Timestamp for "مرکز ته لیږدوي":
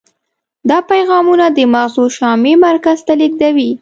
2.65-3.69